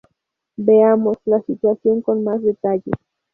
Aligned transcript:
Veamos, 0.57 1.17
la 1.25 1.43
situación 1.43 2.01
con 2.01 2.23
más 2.23 2.41
detalle. 2.41 2.89